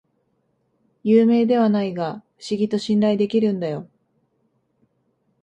[1.03, 3.87] 有名ではないが不思議と信頼できるんだよ